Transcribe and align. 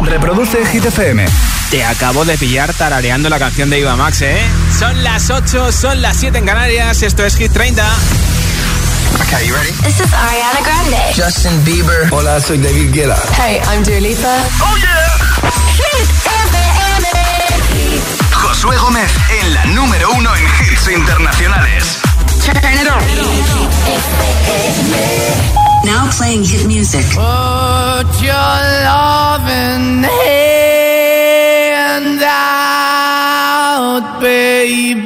Reproduce 0.00 0.64
Hit 0.66 0.84
FM. 0.84 1.24
Te 1.70 1.82
acabo 1.84 2.24
de 2.24 2.36
pillar 2.36 2.74
tarareando 2.74 3.28
la 3.28 3.38
canción 3.38 3.70
de 3.70 3.78
Iva 3.80 3.94
Max, 3.96 4.22
¿eh? 4.22 4.38
Son 4.78 5.02
las 5.02 5.30
8, 5.30 5.72
son 5.72 6.00
las 6.02 6.16
7 6.16 6.38
en 6.38 6.46
Canarias. 6.46 7.02
Esto 7.02 7.24
es 7.24 7.34
Hit 7.36 7.52
30. 7.52 7.84
Okay, 9.22 9.46
you 9.46 9.54
ready? 9.54 9.70
This 9.82 10.00
is 10.00 10.12
Ariana 10.12 10.60
Grande. 10.62 10.98
Justin 11.14 11.64
Bieber. 11.64 12.08
Hola, 12.12 12.40
soy 12.40 12.58
David 12.58 12.92
Guetta. 12.92 13.16
Hey, 13.36 13.60
I'm 13.70 13.82
Dua 13.84 14.00
Lipa. 14.00 14.36
Oh 14.60 14.76
yeah. 14.76 15.06
Hit 15.76 16.08
FM. 16.26 17.08
Josué 18.32 18.76
Gómez 18.78 19.10
en 19.40 19.54
la 19.54 19.64
número 19.66 20.10
uno 20.12 20.34
en 20.36 20.44
hits 20.44 20.88
internacionales. 20.88 21.98
Turn 22.44 22.74
it 22.74 22.88
on. 22.90 22.98
Now 25.84 26.08
playing 26.16 26.44
hit 26.44 26.66
music. 26.66 27.04
Put 27.12 28.08
your 28.28 28.56
loving 28.88 30.02
hand 30.02 32.20
out, 32.22 34.20
baby. 34.20 35.04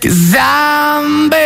Cause 0.00 0.34
I'm 0.38 1.30
begging. 1.30 1.45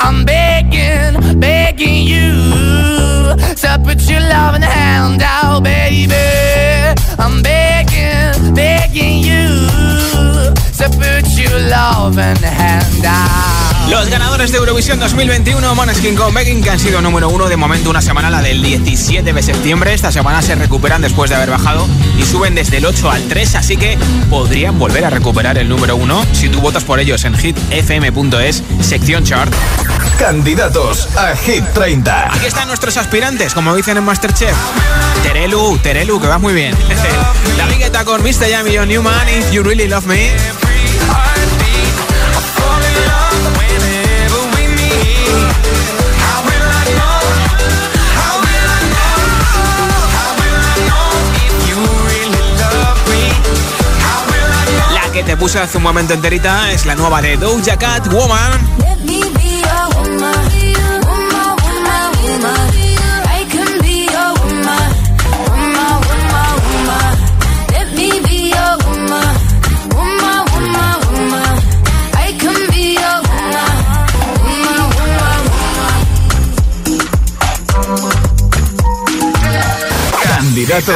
I'm 0.00 0.24
begging, 0.24 1.40
begging 1.40 2.06
you. 2.06 3.34
I'm 7.16 7.42
begging, 7.42 8.54
begging 8.54 9.20
you 9.20 9.44
put 10.96 11.26
your 11.38 11.58
hand 12.42 13.04
out. 13.06 13.90
Los 13.90 14.08
ganadores 14.08 14.50
de 14.50 14.58
Eurovisión 14.58 14.98
2021, 14.98 15.74
Måneskin 15.74 16.16
con 16.16 16.32
Begging, 16.32 16.62
que 16.62 16.70
han 16.70 16.78
sido 16.78 17.00
número 17.00 17.28
uno 17.28 17.48
de 17.48 17.56
momento 17.56 17.90
una 17.90 18.00
semana, 18.00 18.30
la 18.30 18.40
del 18.40 18.62
17 18.62 19.32
de 19.32 19.42
septiembre. 19.42 19.92
Esta 19.92 20.10
semana 20.10 20.40
se 20.42 20.54
recuperan 20.54 21.02
después 21.02 21.30
de 21.30 21.36
haber 21.36 21.50
bajado 21.50 21.86
y 22.18 22.22
suben 22.24 22.54
desde 22.54 22.78
el 22.78 22.86
8 22.86 23.10
al 23.10 23.22
3, 23.28 23.54
así 23.56 23.76
que 23.76 23.98
podrían 24.30 24.78
volver 24.78 25.04
a 25.04 25.10
recuperar 25.10 25.58
el 25.58 25.68
número 25.68 25.96
uno 25.96 26.24
si 26.32 26.48
tú 26.48 26.60
votas 26.60 26.84
por 26.84 26.98
ellos 26.98 27.24
en 27.24 27.34
hitfm.es, 27.34 28.62
sección 28.80 29.24
chart. 29.24 29.54
Candidatos 30.18 31.08
a 31.16 31.36
Hit 31.36 31.64
30. 31.74 32.34
Aquí 32.34 32.46
están 32.46 32.68
nuestros 32.68 32.96
aspirantes, 32.96 33.52
como 33.54 33.74
dicen 33.74 33.96
en 33.96 34.04
Masterchef. 34.04 34.54
Terelu, 35.22 35.78
Terelu, 35.78 36.20
que 36.20 36.26
vas 36.26 36.40
muy 36.40 36.54
bien. 36.54 36.76
La 37.56 37.66
Guetta 37.66 38.04
con 38.04 38.22
Mr. 38.22 38.48
Yami 38.48 38.76
John 38.76 38.88
Newman, 38.88 39.28
If 39.28 39.50
You 39.50 39.62
Really 39.62 39.88
Love 39.88 40.06
Me. 40.06 40.32
La 54.92 55.12
que 55.12 55.22
te 55.22 55.36
puse 55.36 55.58
hace 55.58 55.76
un 55.76 55.82
momento 55.82 56.14
enterita 56.14 56.70
es 56.70 56.86
la 56.86 56.94
nueva 56.94 57.20
de 57.20 57.36
Doja 57.36 57.76
Cat, 57.76 58.06
Woman. 58.08 58.93
candidato 80.54 80.92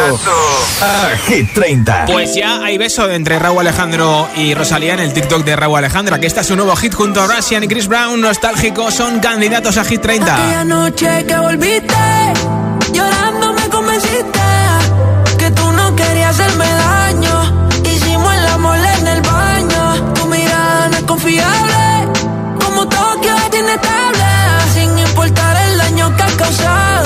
a 0.80 1.16
Hit 1.26 1.52
30. 1.52 2.04
Pues 2.06 2.32
ya 2.36 2.62
hay 2.62 2.78
beso 2.78 3.10
entre 3.10 3.40
Raúl 3.40 3.58
Alejandro 3.58 4.28
y 4.36 4.54
Rosalía 4.54 4.94
en 4.94 5.00
el 5.00 5.12
TikTok 5.12 5.44
de 5.44 5.56
Raúl 5.56 5.78
Alejandro. 5.78 6.20
Que 6.20 6.28
está 6.28 6.44
su 6.44 6.54
nuevo 6.54 6.76
hit 6.76 6.94
junto 6.94 7.20
a 7.20 7.26
Russian 7.26 7.64
y 7.64 7.66
Chris 7.66 7.88
Brown, 7.88 8.20
nostálgico, 8.20 8.92
son 8.92 9.18
candidatos 9.18 9.76
a 9.76 9.84
Hit 9.84 10.00
30. 10.00 10.32
Aquella 10.32 10.64
noche 10.64 11.26
que 11.26 11.36
volviste, 11.38 11.94
llorando 12.92 13.52
me 13.52 13.68
convenciste 13.68 14.40
que 15.38 15.50
tú 15.50 15.72
no 15.72 15.96
querías 15.96 16.38
hacerme 16.38 16.64
daño. 16.64 17.70
Hicimos 17.82 18.32
el 18.32 18.46
amor 18.46 18.78
en 18.78 19.06
el 19.08 19.20
baño, 19.22 20.14
tu 20.14 20.26
mirada 20.26 20.88
no 20.88 20.96
es 20.98 21.02
confiable, 21.02 22.08
como 22.64 22.88
Tokio 22.88 23.34
inestable, 23.58 24.24
sin 24.72 24.98
importar 25.00 25.56
el 25.68 25.78
daño 25.78 26.16
que 26.16 26.22
has 26.22 26.34
causado 26.34 26.97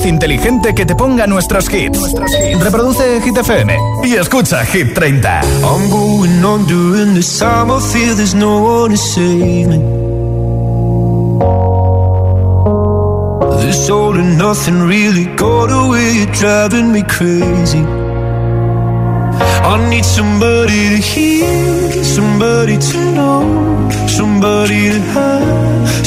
altavoz 0.00 0.06
inteligente 0.06 0.74
que 0.74 0.86
te 0.86 0.94
ponga 0.94 1.26
nuestros 1.26 1.68
hits. 1.72 2.00
Reproduce 2.60 3.20
Hit 3.22 3.36
FM 3.36 3.78
y 4.04 4.14
escucha 4.14 4.64
Hit 4.64 4.94
30. 4.94 5.40
I'm 5.62 5.90
going 5.90 6.44
on 6.44 6.66
during 6.66 7.14
this 7.14 7.38
time. 7.38 7.70
I 7.70 7.80
feel 7.80 8.14
there's 8.16 8.34
no 8.34 8.58
one 8.58 8.90
to 8.90 8.96
save 8.96 9.68
me. 9.68 9.78
This 13.60 13.90
all 13.90 14.16
and 14.16 14.38
nothing 14.38 14.86
really 14.86 15.26
got 15.36 15.70
away. 15.70 16.26
Driving 16.32 16.92
me 16.92 17.02
crazy. 17.02 17.84
I 19.62 19.88
need 19.88 20.04
somebody 20.04 20.96
to 20.96 21.02
hear, 21.02 22.04
somebody 22.04 22.78
to 22.78 22.98
know, 23.12 23.90
somebody 24.08 24.90
to 24.90 25.00
have. 25.12 26.06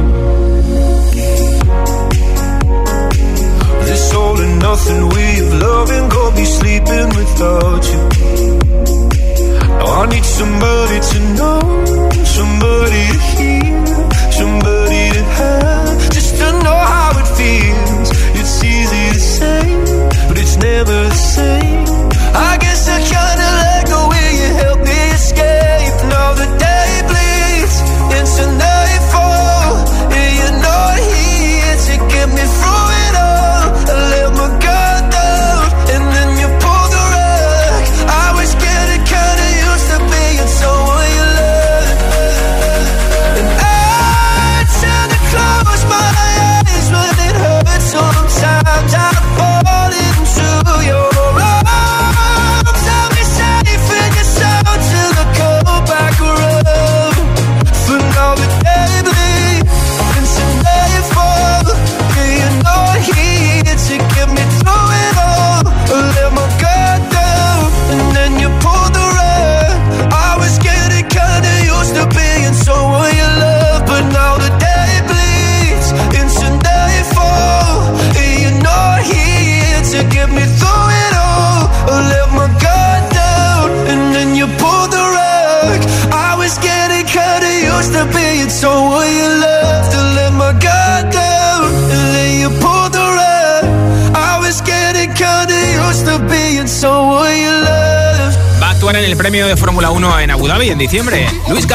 and 4.91 5.13
we 5.13 5.20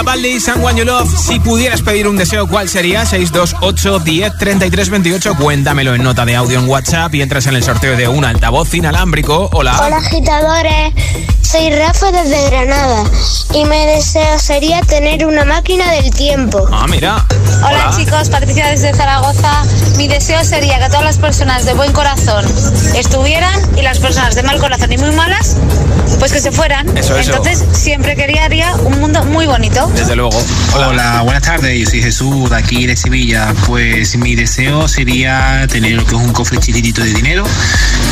Capaldi, 0.06 0.38
Love. 0.84 1.18
Si 1.18 1.40
pudieras 1.40 1.82
pedir 1.82 2.06
un 2.06 2.16
deseo, 2.16 2.46
¿cuál 2.46 2.68
sería? 2.68 3.04
628 3.04 3.98
10 3.98 4.38
33 4.38 4.90
28. 4.90 5.34
Cuéntamelo 5.34 5.96
en 5.96 6.04
nota 6.04 6.24
de 6.24 6.36
audio 6.36 6.60
en 6.60 6.68
WhatsApp 6.68 7.12
y 7.16 7.22
entras 7.22 7.48
en 7.48 7.56
el 7.56 7.64
sorteo 7.64 7.96
de 7.96 8.06
un 8.06 8.24
altavoz 8.24 8.72
inalámbrico. 8.72 9.50
Hola. 9.52 9.76
Hola 9.84 9.96
agitadores, 9.96 10.94
soy 11.42 11.70
Rafa 11.70 12.12
desde 12.12 12.50
Granada 12.50 13.04
y 13.56 13.64
mi 13.64 13.86
deseo 13.86 14.38
sería 14.38 14.82
tener 14.82 15.24
una 15.24 15.46
máquina 15.46 15.90
del 15.92 16.10
tiempo. 16.10 16.68
Ah, 16.70 16.86
mira. 16.86 17.24
Hola 17.64 17.90
chicos, 17.96 18.28
Patricia 18.28 18.68
desde 18.68 18.92
Zaragoza. 18.92 19.62
Mi 19.96 20.08
deseo 20.08 20.44
sería 20.44 20.78
que 20.78 20.88
todas 20.88 21.04
las 21.04 21.16
personas 21.16 21.64
de 21.64 21.72
buen 21.72 21.90
corazón 21.92 22.44
estuvieran 22.94 23.58
y 23.78 23.80
las 23.80 23.98
personas 23.98 24.34
de 24.34 24.42
mal 24.42 24.58
corazón 24.58 24.92
y 24.92 24.98
muy 24.98 25.10
malas, 25.12 25.56
pues 26.18 26.32
que 26.32 26.40
se 26.40 26.52
fueran. 26.52 26.86
Eso, 26.98 27.16
eso. 27.16 27.30
Entonces 27.30 27.64
siempre 27.72 28.14
quería 28.14 28.44
haría 28.44 28.74
un 28.74 29.00
mundo 29.00 29.24
muy 29.24 29.46
bonito. 29.46 29.90
Desde 29.94 30.14
luego. 30.16 30.38
Hola. 30.74 31.22
buenas 31.22 31.42
tardes. 31.42 31.78
Yo 31.78 31.86
soy 31.86 32.02
Jesús, 32.02 32.50
de 32.50 32.56
aquí 32.56 32.86
de 32.86 32.94
Sevilla. 32.94 33.54
Pues 33.66 34.18
mi 34.18 34.34
deseo 34.34 34.86
sería 34.86 35.66
tener 35.72 35.92
lo 35.92 36.04
que 36.04 36.14
es 36.14 36.20
un 36.20 36.32
cofre 36.34 36.58
chiquitito 36.58 37.02
de 37.02 37.14
dinero 37.14 37.44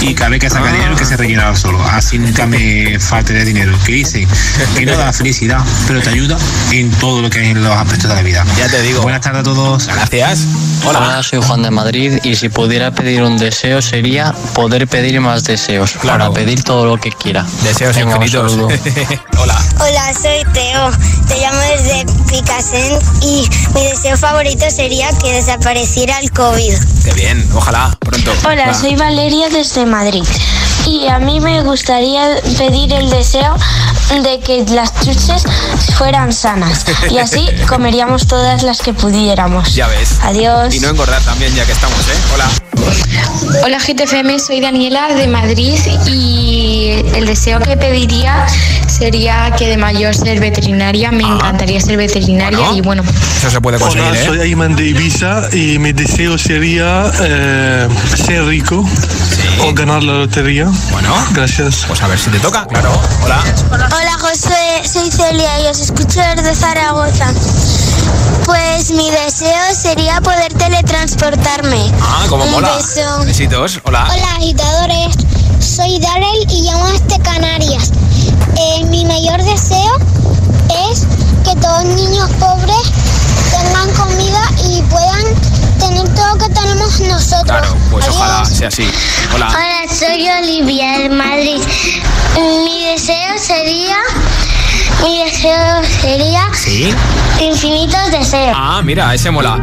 y 0.00 0.14
cada 0.14 0.30
vez 0.30 0.40
que 0.40 0.48
saca 0.48 0.72
dinero 0.72 0.96
que 0.96 1.04
se 1.04 1.18
rellenara 1.18 1.54
solo. 1.54 1.84
Así 1.84 2.18
nunca 2.18 2.46
me 2.46 2.98
falte 2.98 3.34
de 3.34 3.44
dinero. 3.44 3.76
¿Qué 3.84 3.92
dice? 3.92 4.26
Que 4.74 4.86
no 4.86 4.96
da 4.96 5.12
felicidad, 5.34 5.64
pero 5.88 6.00
te 6.00 6.10
ayuda 6.10 6.36
en 6.70 6.90
todo 6.92 7.20
lo 7.20 7.28
que 7.28 7.40
hay 7.40 7.48
en 7.48 7.62
los 7.64 7.72
aspectos 7.74 8.08
de 8.08 8.14
la 8.14 8.22
vida. 8.22 8.44
Ya 8.56 8.68
te 8.68 8.80
digo. 8.82 9.02
Buenas 9.02 9.20
tardes 9.20 9.40
a 9.40 9.44
todos. 9.44 9.86
Gracias. 9.88 10.40
Hola. 10.86 11.22
soy 11.24 11.40
Juan 11.42 11.62
de 11.62 11.70
Madrid 11.70 12.18
y 12.22 12.36
si 12.36 12.48
pudiera 12.48 12.92
pedir 12.92 13.22
un 13.22 13.36
deseo 13.36 13.82
sería 13.82 14.32
poder 14.54 14.86
pedir 14.86 15.20
más 15.20 15.42
deseos 15.44 15.92
Claro. 16.00 16.18
para 16.18 16.30
pedir 16.32 16.62
todo 16.62 16.86
lo 16.86 16.98
que 17.00 17.10
quiera. 17.10 17.44
Deseos 17.64 17.96
Venga, 17.96 18.16
un 18.16 18.22
infinitos. 18.22 18.52
saludo. 18.52 18.68
Hola. 19.38 19.58
Hola, 19.80 20.12
soy 20.14 20.44
Teo, 20.52 20.90
te 21.26 21.40
llamo 21.40 21.58
desde 21.58 22.06
Picasen 22.30 22.98
y 23.22 23.48
mi 23.74 23.86
deseo 23.88 24.16
favorito 24.16 24.64
sería 24.70 25.08
que 25.18 25.32
desapareciera 25.32 26.18
el 26.20 26.30
COVID. 26.30 26.74
Qué 27.04 27.12
bien. 27.14 27.44
Ojalá. 27.54 27.96
Pronto. 27.98 28.32
Hola, 28.46 28.66
Va. 28.68 28.74
soy 28.74 28.94
Valeria 28.94 29.48
desde 29.48 29.84
Madrid 29.86 30.22
y 30.86 31.08
a 31.08 31.18
mí 31.18 31.40
me 31.40 31.62
gustaría 31.62 32.36
pedir 32.58 32.92
el 32.92 33.10
deseo 33.10 33.56
de 34.22 34.40
que 34.40 34.64
las 34.72 34.92
chuches 35.04 35.44
fueran 35.96 36.32
sanas 36.32 36.84
y 37.10 37.18
así 37.18 37.46
comeríamos 37.68 38.26
todas 38.26 38.62
las 38.62 38.80
que 38.80 38.92
pudiéramos. 38.92 39.74
Ya 39.74 39.86
ves. 39.88 40.18
Adiós. 40.22 40.74
Y 40.74 40.80
no 40.80 40.88
engordar 40.88 41.20
también, 41.22 41.54
ya 41.54 41.64
que 41.64 41.72
estamos, 41.72 41.98
¿eh? 42.00 42.18
Hola. 42.34 42.48
Hola 43.64 43.78
GTFM, 43.78 44.38
soy 44.38 44.60
Daniela 44.60 45.14
de 45.14 45.26
Madrid 45.28 45.78
y 46.06 46.90
el 47.14 47.26
deseo 47.26 47.60
que 47.60 47.76
pediría 47.76 48.46
sería 48.88 49.52
que 49.56 49.68
de 49.68 49.76
mayor 49.76 50.14
ser 50.14 50.40
veterinaria. 50.40 51.10
Me 51.10 51.22
encantaría 51.24 51.80
ser 51.80 51.96
veterinaria 51.96 52.58
Bueno. 52.58 52.76
y 52.76 52.80
bueno, 52.80 53.02
Eso 53.38 53.50
se 53.50 53.60
puede 53.60 53.78
conseguir, 53.78 54.08
Hola, 54.08 54.20
¿eh? 54.20 54.26
soy 54.26 54.40
Ayman 54.40 54.76
de 54.76 54.86
Ibiza 54.86 55.48
y 55.52 55.78
mi 55.78 55.92
deseo 55.92 56.36
sería 56.38 57.10
eh, 57.22 57.88
ser 58.16 58.44
rico 58.46 58.84
o 59.60 59.72
ganar 59.72 60.02
la 60.02 60.14
lotería. 60.14 60.68
Bueno. 60.90 61.14
Gracias. 61.32 61.84
Pues 61.86 62.00
a 62.02 62.06
ver 62.08 62.18
si 62.18 62.30
te 62.30 62.38
toca, 62.40 62.66
claro. 62.66 62.90
Hola. 63.22 63.42
Hola 63.70 64.16
José, 64.20 64.82
soy 64.90 65.10
Celia 65.10 65.60
y 65.60 65.66
os 65.66 65.80
escucho 65.80 66.20
desde 66.36 66.54
Zaragoza. 66.54 67.26
Pues 68.44 68.90
mi 68.90 69.10
deseo 69.10 69.74
sería 69.74 70.20
poder 70.20 70.52
teletransportarme. 70.54 71.90
Ah, 72.00 72.26
como 72.28 72.44
Un 72.44 72.50
mola. 72.52 72.76
beso. 72.76 73.24
Besitos. 73.24 73.80
Hola. 73.84 74.06
Hola 74.12 74.36
agitadores, 74.36 75.16
soy 75.60 75.98
Darrell 75.98 76.46
y 76.50 76.62
llamo 76.62 76.86
desde 76.88 77.18
Canarias. 77.22 77.90
Eh, 78.56 78.84
mi 78.86 79.04
mayor 79.06 79.42
deseo 79.42 79.96
es 80.90 81.00
que 81.44 81.56
todos 81.60 81.84
los 81.84 81.94
niños 81.94 82.30
pobres 82.38 82.92
tengan 83.50 83.90
comida 83.94 84.42
y 84.68 84.82
puedan 84.82 85.24
tener 85.88 86.08
todo 86.14 86.28
lo 86.34 86.38
que 86.38 86.48
tenemos 86.54 87.00
nosotros. 87.00 87.42
Claro, 87.44 87.76
pues 87.90 88.04
Adiós. 88.04 88.16
ojalá 88.16 88.44
sea 88.44 88.68
así. 88.68 88.86
Hola. 89.34 89.48
Hola, 89.48 89.92
soy 89.92 90.28
Olivia 90.42 90.98
de 90.98 91.08
Madrid. 91.10 91.60
Mi 92.64 92.84
deseo 92.92 93.38
sería, 93.38 93.96
mi 95.02 95.24
deseo 95.24 95.82
sería 96.00 96.42
¿Sí? 96.52 96.92
infinitos 97.40 98.10
deseos. 98.10 98.54
Ah, 98.56 98.80
mira, 98.84 99.14
ese 99.14 99.30
mola. 99.30 99.58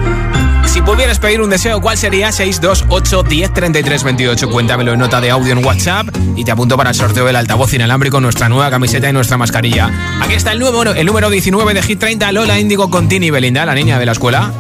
Si 0.66 0.82
pudieras 0.82 1.20
pedir 1.20 1.42
un 1.42 1.50
deseo, 1.50 1.82
¿cuál 1.82 1.98
sería? 1.98 2.32
628 2.32 3.24
10 3.24 3.54
33 3.54 4.04
28. 4.04 4.50
Cuéntamelo 4.50 4.94
en 4.94 5.00
nota 5.00 5.20
de 5.20 5.30
audio 5.30 5.52
en 5.52 5.66
WhatsApp 5.66 6.08
y 6.38 6.46
te 6.46 6.52
apunto 6.52 6.78
para 6.78 6.92
el 6.92 6.96
sorteo 6.96 7.26
del 7.26 7.36
altavoz 7.36 7.74
inalámbrico, 7.74 8.22
nuestra 8.22 8.48
nueva 8.48 8.70
camiseta 8.70 9.10
y 9.10 9.14
nuestra 9.14 9.38
mascarilla. 9.38 9.90
Aquí 10.22 10.34
está 10.34 10.54
el 10.54 10.60
número, 10.60 10.94
el 10.94 11.06
número 11.06 11.30
19 11.30 11.74
de 11.74 11.82
Hit 11.82 12.00
30, 12.00 12.32
Lola 12.32 12.58
Índigo 12.58 12.90
con 12.90 13.10
Tini 13.10 13.32
Belinda, 13.32 13.66
la 13.66 13.76
niña 13.76 14.00
de 14.00 14.06
la 14.06 14.14
escuela. 14.14 14.54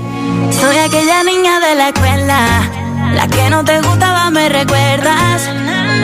Soy 0.60 0.78
aquella 0.78 1.24
niña 1.24 1.60
de 1.60 1.76
la 1.76 1.88
escuela, 1.90 2.40
la 3.16 3.28
que 3.28 3.50
no 3.50 3.64
te 3.64 3.82
gustaba, 3.82 4.30
me 4.30 4.50
recuerdas. 4.50 5.50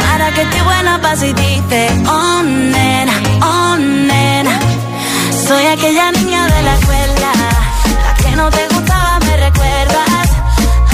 Ahora 0.10 0.32
que 0.34 0.42
estoy 0.42 0.62
buena 0.62 1.02
pa' 1.02 1.16
si 1.16 1.34
dices, 1.34 1.92
oh 2.08 2.42
oh 3.42 3.78
nena. 3.78 4.60
Soy 5.48 5.66
aquella 5.66 6.12
niña 6.12 6.48
de 6.48 6.64
la 6.64 6.74
escuela, 6.76 7.32
la 8.06 8.14
que 8.24 8.36
no 8.36 8.50
te 8.50 8.68
gustaba, 8.74 9.20
me 9.20 9.38
recuerdas. 9.38 10.30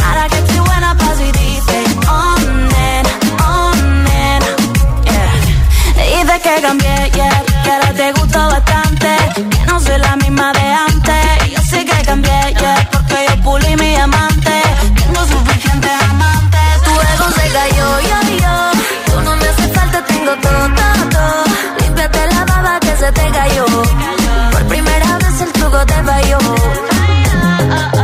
Ahora 0.06 0.28
que 0.30 0.38
estoy 0.38 0.60
buena 0.60 0.96
pa' 0.96 1.16
si 1.16 1.32
dices, 1.32 1.88
oh 2.08 2.36
nena, 2.74 3.14
oh 3.48 3.72
nena. 4.08 4.50
Yeah. 5.06 6.40
Que 6.40 6.62
cambié, 6.62 7.12
yeah, 7.16 7.44
que 7.64 7.72
ahora 7.72 7.94
te 7.94 8.12
gusto 8.14 8.40
bastante. 8.40 8.73
Tengo 20.24 20.42
todo, 20.42 20.68
todo, 20.76 21.10
todo. 21.10 21.44
Límpiate 21.82 22.28
la 22.28 22.46
baba 22.46 22.80
que 22.80 22.96
se 22.96 23.12
te 23.12 23.30
cayó. 23.32 23.66
Por 24.52 24.64
primera 24.68 25.18
vez 25.18 25.42
el 25.42 25.52
truco 25.52 25.86
te 25.86 26.04
falló. 26.04 26.38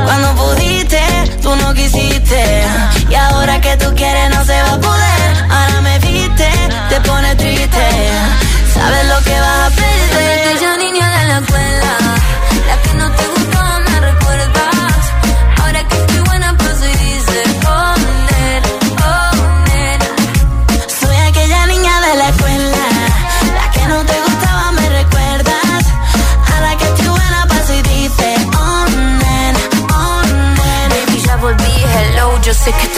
Cuando 0.05 0.35
pudiste, 0.35 1.01
tú 1.41 1.55
no 1.55 1.73
quisiste. 1.73 2.63
Y 3.09 3.15
ahora 3.15 3.61
que 3.61 3.77
tú 3.77 3.93
quieres, 3.95 4.29
no 4.35 4.43
se 4.43 4.61
va 4.63 4.73
a 4.73 4.79
poder. 4.79 5.29
Ahora 5.49 5.81
me 5.81 5.99
viste, 5.99 6.49
te 6.89 7.01
pone 7.01 7.35
triste. 7.35 7.87
Sabes 8.73 9.05
lo 9.07 9.23
que 9.23 9.39
vas 9.39 9.68
a 9.68 9.68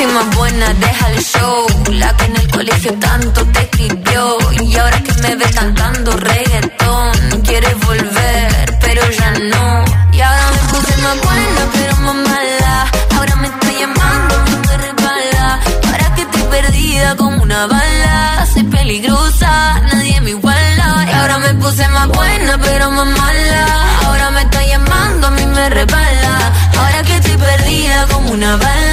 Más 0.08 0.36
buena, 0.36 0.74
deja 0.74 1.08
el 1.12 1.24
show. 1.24 1.66
La 1.92 2.16
que 2.18 2.26
en 2.26 2.36
el 2.36 2.52
colegio 2.52 2.94
tanto 3.00 3.46
te 3.46 3.60
escribió. 3.62 4.38
Y 4.62 4.76
ahora 4.76 5.00
que 5.04 5.14
me 5.22 5.36
ves 5.36 5.52
cantando 5.56 6.12
reggaetón, 6.18 7.42
quieres 7.44 7.80
volver, 7.86 8.78
pero 8.82 9.02
ya 9.12 9.32
no. 9.32 9.86
Y 10.12 10.22
ahora 10.22 10.46
me 10.52 10.58
puse 10.70 10.98
más 10.98 11.22
buena, 11.22 11.62
pero 11.74 11.96
más 11.98 12.16
mala. 12.16 12.92
Ahora 13.16 13.36
me 13.38 13.48
está 13.48 13.72
llamando, 13.72 14.36
me 14.68 14.78
resbala. 14.78 15.60
Ahora 15.86 16.16
que 16.16 16.22
estoy 16.24 16.44
perdida 16.44 17.16
como 17.16 17.44
una 17.44 17.68
bala. 17.68 18.48
Soy 18.54 18.64
peligrosa, 18.64 19.80
nadie 19.94 20.20
me 20.22 20.32
iguala. 20.32 21.06
Y 21.10 21.14
ahora 21.14 21.38
me 21.38 21.54
puse 21.54 21.88
más 21.90 22.08
buena, 22.08 22.58
pero 22.58 22.92
más 22.92 23.08
mala. 23.08 23.66
Ahora 24.08 24.32
me 24.32 24.42
está 24.42 24.66
llamando, 24.66 25.28
a 25.28 25.32
mí 25.32 25.46
me 25.46 25.70
resbala. 25.70 26.52
Ahora 26.78 27.04
que 27.04 27.16
estoy 27.16 27.38
perdida 27.38 28.08
como 28.08 28.32
una 28.32 28.58
bala. 28.58 28.91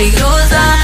Peligrosa 0.00 0.79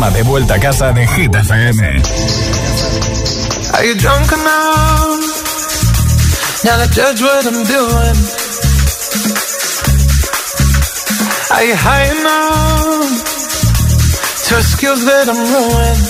programa 0.00 0.16
de 0.16 0.22
vuelta 0.22 0.54
a 0.54 0.58
casa 0.58 0.92
de 0.92 1.06
Hit 1.06 1.34
FM. 1.34 2.02
Are 3.74 3.86
you 3.86 3.94
drunk 3.96 4.32
enough 4.32 5.20
now 6.64 6.78
to 6.78 6.88
judge 6.90 7.20
what 7.20 7.44
I'm 7.46 7.64
doing? 7.64 8.16
Are 11.50 11.64
you 11.64 11.76
high 11.76 12.08
enough 12.16 13.24
to 14.48 14.56
excuse 14.56 15.04
that 15.04 15.28
I'm 15.28 15.36
ruined? 15.36 16.06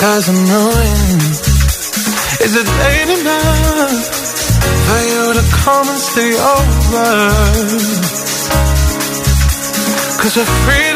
Cause 0.00 0.28
I'm 0.28 0.44
ruined. 0.50 1.22
Is 2.42 2.56
it 2.56 2.66
late 2.66 3.10
enough 3.20 3.94
for 4.86 5.00
you 5.12 5.32
to 5.38 5.44
come 5.64 5.88
and 5.88 6.00
stay 6.00 6.32
over? 6.34 7.06
Cause 10.20 10.36
we're 10.36 10.52
free 10.66 10.95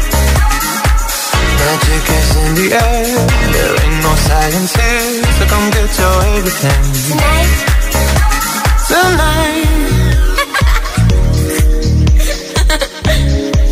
Magic 1.61 2.05
is 2.17 2.29
in 2.41 2.51
the 2.59 2.67
air. 2.73 3.05
There 3.53 3.73
ain't 3.83 3.99
no 4.01 4.13
science 4.27 4.73
here, 4.81 5.23
so 5.37 5.43
come 5.51 5.67
get 5.75 5.91
your 6.01 6.17
everything. 6.35 6.83
Tonight. 7.07 7.53
Tonight. 8.91 9.71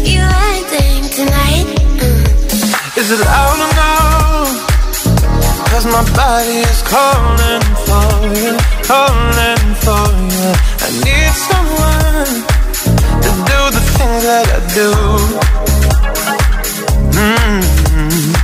You 0.06 0.21
acting 0.21 1.04
tonight? 1.17 1.67
Is 2.99 3.08
it 3.12 3.21
loud 3.25 3.60
or 3.65 3.71
no? 3.82 3.93
Cause 5.71 5.86
my 5.95 6.04
body 6.15 6.58
is 6.71 6.82
calling 6.93 7.65
for 7.88 8.10
you, 8.38 8.54
calling 8.86 9.65
for 9.84 10.06
you. 10.34 10.49
I 10.86 10.89
need 11.06 11.34
someone 11.49 12.34
to 13.23 13.30
do 13.49 13.60
the 13.75 13.84
things 13.97 14.21
that 14.30 14.45
I 14.58 14.60
do. 14.78 15.59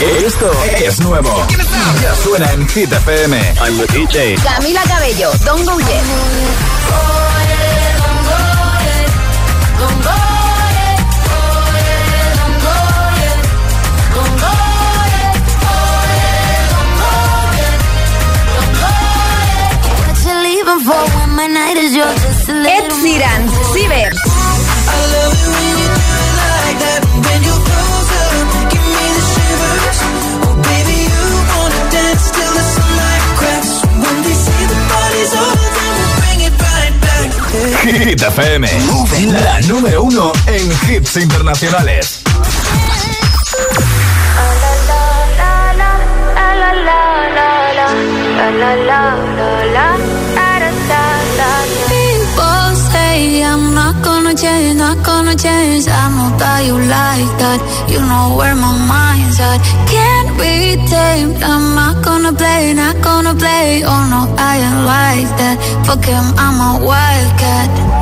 Esto 0.00 0.50
es 0.76 1.00
nuevo. 1.00 1.46
Ya 2.02 2.14
suena 2.14 2.50
en 2.52 2.68
Hit 2.68 2.92
FM. 2.92 3.36
I'm 3.60 3.78
the 3.78 3.86
DJ. 3.92 4.36
Camila 4.42 4.82
Cabello, 4.82 5.30
Don't 5.44 5.64
Go 5.64 5.78
Yet. 5.78 6.02
What 23.94 24.26
you 24.26 24.31
FM. 38.32 38.66
La 39.44 39.60
número 39.62 40.04
uno 40.04 40.32
en 40.46 40.70
hits 40.88 41.16
internacionales. 41.16 42.22
People 51.88 52.74
say 52.90 53.42
I'm 53.42 53.74
not 53.74 54.02
gonna 54.02 54.34
change, 54.34 54.78
not 54.78 55.04
gonna 55.04 55.34
change. 55.36 55.88
I 55.88 56.08
know 56.16 56.36
that 56.38 56.64
you 56.64 56.78
like 56.78 57.32
that. 57.36 57.60
You 57.88 58.00
know 58.00 58.36
where 58.38 58.54
my 58.54 58.72
mind's 58.88 59.38
at. 59.40 59.60
Can't 59.92 60.30
be 60.38 60.76
tamed. 60.88 61.42
I'm 61.42 61.74
not 61.74 62.02
gonna 62.02 62.32
play, 62.32 62.72
not 62.72 62.96
gonna 63.02 63.34
play. 63.34 63.82
Oh 63.84 64.02
no, 64.08 64.34
I 64.38 64.56
ain't 64.56 64.86
like 64.86 65.30
that. 65.36 65.56
Fuck 65.86 66.04
him, 66.04 66.24
I'm 66.38 66.56
a 66.60 66.86
wildcat. 66.86 68.01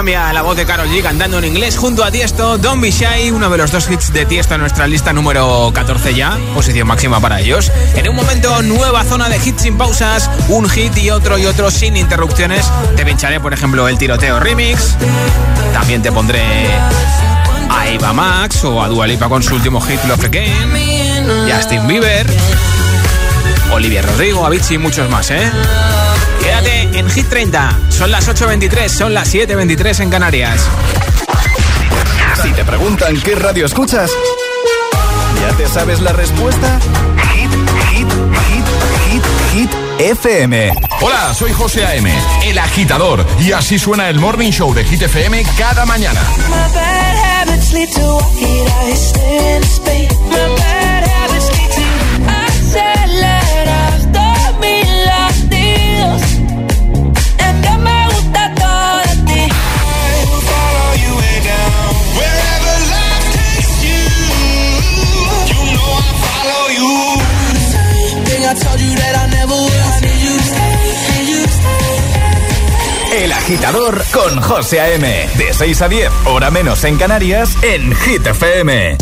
cambia 0.00 0.32
la 0.32 0.40
voz 0.40 0.56
de 0.56 0.64
Carol 0.64 0.88
G 0.88 1.02
cantando 1.02 1.36
en 1.36 1.44
inglés 1.44 1.76
junto 1.76 2.02
a 2.02 2.10
Tiesto, 2.10 2.56
Don't 2.56 2.80
Be 2.80 2.90
Shy, 2.90 3.32
uno 3.32 3.50
de 3.50 3.58
los 3.58 3.70
dos 3.70 3.90
hits 3.90 4.10
de 4.14 4.24
Tiesto 4.24 4.54
en 4.54 4.62
nuestra 4.62 4.86
lista 4.86 5.12
número 5.12 5.70
14 5.74 6.14
ya, 6.14 6.38
posición 6.54 6.88
máxima 6.88 7.20
para 7.20 7.38
ellos. 7.38 7.70
En 7.94 8.08
un 8.08 8.16
momento, 8.16 8.62
nueva 8.62 9.04
zona 9.04 9.28
de 9.28 9.36
hits 9.36 9.60
sin 9.60 9.76
pausas, 9.76 10.30
un 10.48 10.70
hit 10.70 10.96
y 10.96 11.10
otro 11.10 11.36
y 11.36 11.44
otro 11.44 11.70
sin 11.70 11.98
interrupciones. 11.98 12.64
Te 12.96 13.04
pincharé, 13.04 13.40
por 13.40 13.52
ejemplo, 13.52 13.86
el 13.88 13.98
tiroteo 13.98 14.40
remix. 14.40 14.96
También 15.74 16.00
te 16.00 16.10
pondré 16.10 16.44
a 17.68 17.86
Eva 17.86 18.14
Max 18.14 18.64
o 18.64 18.82
a 18.82 18.88
Dua 18.88 19.06
Lipa 19.06 19.28
con 19.28 19.42
su 19.42 19.54
último 19.54 19.82
hit 19.82 20.02
Love 20.04 20.24
Again, 20.24 21.52
Justin 21.52 21.86
Bieber, 21.86 22.26
Olivia 23.70 24.00
Rodrigo, 24.00 24.46
Avicii 24.46 24.76
y 24.76 24.78
muchos 24.78 25.10
más, 25.10 25.30
¿eh? 25.30 25.52
Quédate 26.40 26.98
en 26.98 27.08
Hit 27.10 27.28
30. 27.28 27.78
Son 27.90 28.10
las 28.10 28.28
8.23, 28.28 28.88
son 28.88 29.14
las 29.14 29.32
7.23 29.32 30.00
en 30.00 30.10
Canarias. 30.10 30.66
Si 32.42 32.52
te 32.52 32.64
preguntan 32.64 33.20
qué 33.20 33.34
radio 33.34 33.66
escuchas, 33.66 34.10
¿ya 35.40 35.56
te 35.56 35.68
sabes 35.68 36.00
la 36.00 36.12
respuesta? 36.12 36.80
Hit, 37.34 37.50
hit, 37.90 38.08
hit, 38.48 38.64
hit, 39.06 39.22
hit, 39.52 39.70
FM. 39.98 40.72
Hola, 41.02 41.34
soy 41.34 41.52
José 41.52 41.84
A.M., 41.84 42.10
el 42.44 42.58
agitador, 42.58 43.26
y 43.38 43.52
así 43.52 43.78
suena 43.78 44.08
el 44.08 44.18
Morning 44.18 44.50
Show 44.50 44.72
de 44.72 44.84
Hit 44.84 45.02
FM 45.02 45.42
cada 45.58 45.84
mañana. 45.84 46.20
My 46.48 46.74
bad 46.74 47.16
habits 47.16 47.72
lead 47.72 47.90
to 47.90 48.20
agitador 73.40 74.04
con 74.12 74.40
José 74.40 74.80
A.M. 74.80 75.28
De 75.36 75.52
6 75.52 75.82
a 75.82 75.88
10, 75.88 76.10
hora 76.26 76.50
menos 76.50 76.84
en 76.84 76.96
Canarias, 76.98 77.56
en 77.62 77.94
Hit 77.94 78.26
FM. 78.26 78.98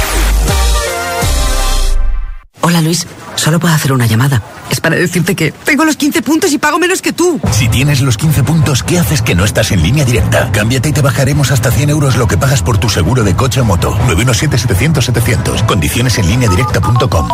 Hola 2.60 2.80
Luis, 2.80 3.06
solo 3.34 3.58
puedo 3.58 3.74
hacer 3.74 3.92
una 3.92 4.06
llamada. 4.06 4.42
Es 4.70 4.80
para 4.80 4.96
decirte 4.96 5.34
que 5.34 5.50
tengo 5.50 5.84
los 5.84 5.96
15 5.96 6.22
puntos 6.22 6.52
y 6.52 6.58
pago 6.58 6.78
menos 6.78 7.02
que 7.02 7.12
tú. 7.12 7.40
Si 7.50 7.68
tienes 7.68 8.00
los 8.00 8.16
15 8.16 8.44
puntos, 8.44 8.82
¿qué 8.82 8.98
haces 8.98 9.22
que 9.22 9.34
no 9.34 9.44
estás 9.44 9.72
en 9.72 9.82
línea 9.82 10.04
directa? 10.04 10.50
Cámbiate 10.52 10.90
y 10.90 10.92
te 10.92 11.02
bajaremos 11.02 11.50
hasta 11.50 11.70
100 11.70 11.90
euros 11.90 12.16
lo 12.16 12.28
que 12.28 12.36
pagas 12.36 12.62
por 12.62 12.78
tu 12.78 12.88
seguro 12.88 13.24
de 13.24 13.34
coche 13.34 13.60
o 13.60 13.64
moto. 13.64 13.98
917-700-700. 14.06 15.66
Condiciones 15.66 16.18
en 16.18 16.28
línea 16.28 16.48
directa.com. 16.48 17.28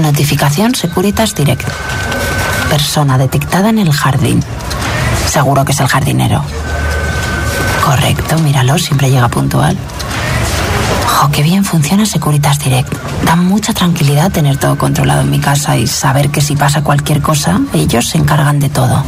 Notificación 0.00 0.74
Securitas 0.74 1.34
Direct. 1.34 1.68
Persona 2.70 3.18
detectada 3.18 3.68
en 3.68 3.78
el 3.78 3.92
jardín. 3.92 4.42
Seguro 5.30 5.64
que 5.64 5.70
es 5.70 5.78
el 5.78 5.86
jardinero. 5.86 6.42
Correcto, 7.84 8.36
míralo, 8.38 8.76
siempre 8.78 9.10
llega 9.10 9.28
puntual. 9.28 9.76
Jo, 11.06 11.30
qué 11.30 11.44
bien 11.44 11.64
funciona 11.64 12.04
Securitas 12.04 12.58
Direct. 12.58 12.92
Da 13.24 13.36
mucha 13.36 13.72
tranquilidad 13.72 14.32
tener 14.32 14.56
todo 14.56 14.76
controlado 14.76 15.20
en 15.20 15.30
mi 15.30 15.38
casa 15.38 15.76
y 15.76 15.86
saber 15.86 16.30
que 16.30 16.40
si 16.40 16.56
pasa 16.56 16.82
cualquier 16.82 17.22
cosa, 17.22 17.60
ellos 17.72 18.08
se 18.08 18.18
encargan 18.18 18.58
de 18.58 18.70
todo. 18.70 19.04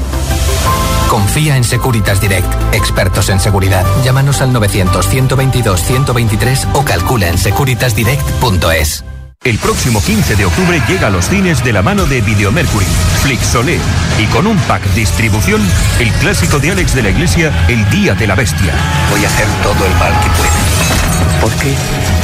Confía 1.10 1.56
en 1.56 1.64
Securitas 1.64 2.20
Direct, 2.20 2.46
expertos 2.72 3.28
en 3.28 3.40
seguridad. 3.40 3.84
Llámanos 4.04 4.42
al 4.42 4.52
900-122-123 4.52 6.68
o 6.74 6.84
calcula 6.84 7.26
en 7.26 7.36
securitasdirect.es. 7.36 9.02
El 9.44 9.58
próximo 9.58 10.00
15 10.00 10.36
de 10.36 10.44
octubre 10.44 10.80
llega 10.86 11.08
a 11.08 11.10
los 11.10 11.28
cines 11.28 11.64
de 11.64 11.72
la 11.72 11.82
mano 11.82 12.06
de 12.06 12.20
Videomercury, 12.20 12.86
Flixolé 13.22 13.76
y 14.20 14.26
con 14.26 14.46
un 14.46 14.56
pack 14.56 14.84
distribución, 14.94 15.60
el 15.98 16.12
clásico 16.12 16.60
de 16.60 16.70
Alex 16.70 16.94
de 16.94 17.02
la 17.02 17.10
Iglesia, 17.10 17.52
El 17.66 17.88
Día 17.90 18.14
de 18.14 18.28
la 18.28 18.36
Bestia. 18.36 18.72
Voy 19.10 19.24
a 19.24 19.26
hacer 19.26 19.48
todo 19.64 19.84
el 19.84 19.92
mal 19.94 20.12
que 20.20 20.30
pueda. 20.30 21.40
¿Por 21.40 21.50
qué? 21.54 21.74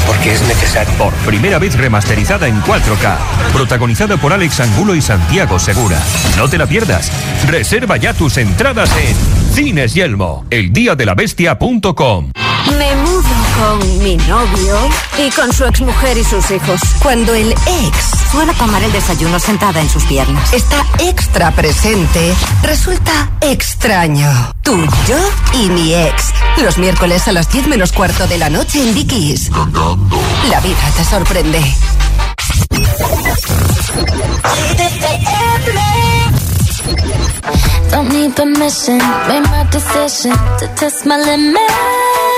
Porque 0.06 0.32
es 0.32 0.42
necesario. 0.42 0.94
Por 0.94 1.12
primera 1.26 1.58
vez 1.58 1.76
remasterizada 1.76 2.46
en 2.46 2.62
4K, 2.62 3.16
protagonizada 3.52 4.16
por 4.16 4.32
Alex 4.32 4.60
Angulo 4.60 4.94
y 4.94 5.02
Santiago 5.02 5.58
Segura. 5.58 6.00
No 6.36 6.48
te 6.48 6.56
la 6.56 6.66
pierdas. 6.66 7.10
Reserva 7.48 7.96
ya 7.96 8.14
tus 8.14 8.36
entradas 8.36 8.92
en 8.96 9.16
Cines 9.54 9.92
Yelmo, 9.92 10.46
eldiadelabestia.com. 10.50 12.30
Me 12.78 12.94
mudo 12.94 13.07
con 13.58 14.02
mi 14.02 14.16
novio 14.16 14.76
y 15.18 15.30
con 15.30 15.52
su 15.52 15.64
exmujer 15.64 16.16
y 16.16 16.24
sus 16.24 16.50
hijos. 16.50 16.80
Cuando 17.02 17.34
el 17.34 17.50
ex 17.52 18.30
suele 18.30 18.52
tomar 18.54 18.82
el 18.82 18.92
desayuno 18.92 19.38
sentada 19.38 19.80
en 19.80 19.88
sus 19.88 20.04
piernas, 20.04 20.52
está 20.52 20.84
extra 20.98 21.50
presente, 21.50 22.34
resulta 22.62 23.30
extraño. 23.40 24.30
Tú, 24.62 24.76
yo 25.08 25.16
y 25.54 25.68
mi 25.70 25.94
ex. 25.94 26.32
Los 26.58 26.78
miércoles 26.78 27.26
a 27.28 27.32
las 27.32 27.50
10 27.50 27.68
menos 27.68 27.92
cuarto 27.92 28.26
de 28.26 28.38
la 28.38 28.50
noche 28.50 28.80
en 28.80 28.94
Dickies. 28.94 29.50
La 30.50 30.60
vida 30.60 30.92
te 30.96 31.04
sorprende. 31.04 31.60
Don't 37.90 38.12
need 38.12 38.36
permission, 38.36 38.98
made 38.98 39.42
my 39.50 39.66
decision 39.70 40.32
to 40.58 40.68
test 40.76 41.06
my 41.06 41.16
limits. 41.16 42.37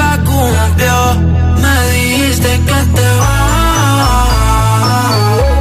dijiste 2.41 2.65
que 2.65 2.79
te 2.95 3.07
vas, 3.17 4.27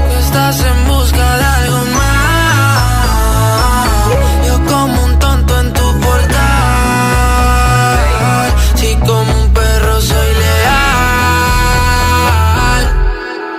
que 0.08 0.18
estás 0.18 0.60
en 0.60 0.88
busca 0.88 1.36
de 1.36 1.44
algo 1.44 1.84
más. 1.96 3.08
Yo 4.46 4.54
como 4.66 5.04
un 5.04 5.18
tonto 5.18 5.60
en 5.60 5.72
tu 5.72 6.00
portal. 6.00 6.38
Si 8.76 8.96
como 8.96 9.32
un 9.42 9.52
perro 9.52 10.00
soy 10.00 10.34
leal. 10.42 10.84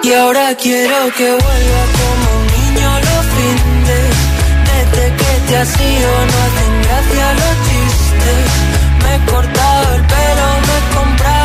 Y 0.03 0.13
ahora 0.13 0.55
quiero 0.55 1.13
que 1.17 1.29
vuelva 1.31 1.83
como 1.99 2.25
un 2.39 2.45
niño 2.57 2.89
los 3.07 3.25
fines. 3.35 4.15
Desde 4.69 5.05
que 5.19 5.31
te 5.47 5.53
has 5.57 5.73
ido 5.79 6.11
no 6.29 6.37
hacen 6.45 6.73
gracia 6.85 7.25
los 7.39 7.55
chistes. 7.67 8.47
Me 9.03 9.09
he 9.15 9.17
cortado 9.31 9.85
el 9.95 10.03
pelo, 10.03 10.47
me 10.67 10.75
he 10.77 10.83
comprado 10.95 11.40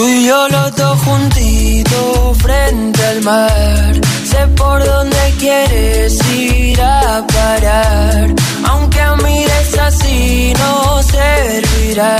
Tú 0.00 0.08
y 0.08 0.24
yo 0.26 0.48
los 0.48 0.74
dos 0.76 0.98
juntitos 1.00 2.38
frente 2.38 3.04
al 3.04 3.20
mar. 3.20 4.00
Sé 4.30 4.46
por 4.56 4.82
dónde 4.82 5.34
quieres 5.38 6.18
ir 6.32 6.80
a 6.80 7.22
parar. 7.26 8.34
Aunque 8.64 9.02
mires 9.22 9.78
así 9.78 10.54
no 10.58 11.02
servirá. 11.02 12.16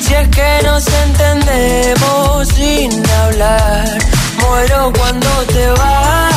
Si 0.00 0.14
es 0.14 0.28
que 0.30 0.62
nos 0.64 0.84
entendemos 1.04 2.48
sin 2.48 2.90
hablar. 3.22 3.98
Muero 4.40 4.92
cuando 4.98 5.28
te 5.54 5.68
vas. 5.78 6.32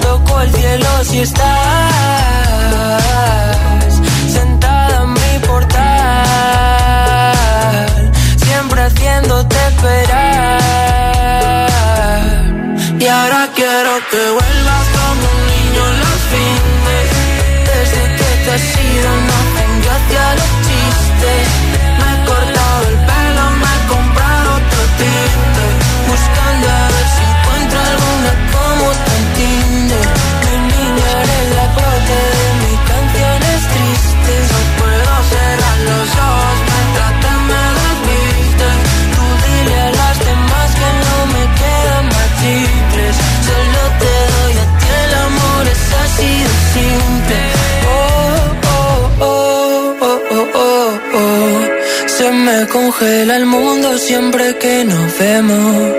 Toco 0.00 0.40
el 0.40 0.50
cielo 0.54 1.04
si 1.04 1.18
estás 1.20 1.42
sentada 4.32 5.02
en 5.02 5.12
mi 5.12 5.38
portal, 5.46 5.91
haciéndote 8.82 9.56
esperar. 9.68 10.62
que 14.10 14.22
vuelvas 14.36 14.86
como 14.96 15.22
un 15.34 15.40
niño 15.52 15.84
los 16.02 16.20
fines. 16.32 17.08
Desde 17.70 18.02
que 18.16 18.30
te 18.44 18.50
has 18.52 18.66
ido 18.92 19.10
no 19.26 19.32
hacen 19.42 19.72
gracia 19.84 20.24
los 20.38 20.52
chistes. 20.66 21.81
Me 52.42 52.66
congela 52.66 53.36
el 53.36 53.46
mundo 53.46 53.96
siempre 53.98 54.58
que 54.58 54.84
nos 54.84 55.18
vemos. 55.18 55.92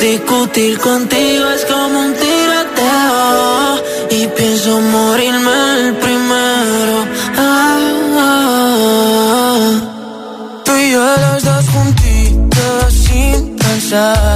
Discutir 0.00 0.78
contigo 0.78 1.48
es 1.56 1.64
como 1.64 2.00
un 2.00 2.12
tiroteo 2.14 3.82
Y 4.10 4.26
pienso 4.28 4.80
morirme 4.80 5.56
el 5.80 5.94
primero 5.94 7.06
Ah, 7.36 7.78
ah, 8.16 8.76
ah. 9.48 9.70
Tú 10.64 10.72
y 10.76 10.90
yo 10.92 11.04
los 11.24 11.44
dos 11.44 11.64
juntitos 11.74 12.92
sin 13.04 13.56
pensar 13.56 14.35